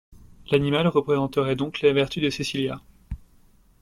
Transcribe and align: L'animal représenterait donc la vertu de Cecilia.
L'animal 0.51 0.87
représenterait 0.87 1.55
donc 1.55 1.81
la 1.81 1.93
vertu 1.93 2.21
de 2.21 2.31
Cecilia. 2.31 2.81